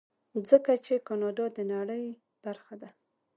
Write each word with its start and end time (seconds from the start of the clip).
ځکه 0.49 0.71
چې 0.85 0.93
کاناډا 1.07 1.45
د 1.57 1.57
نړۍ 1.73 2.05
برخه 2.43 2.73
ده. 2.81 2.89